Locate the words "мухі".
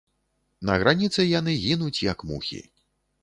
2.31-2.63